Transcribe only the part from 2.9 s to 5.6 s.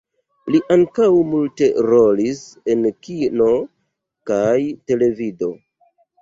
kino kaj televido.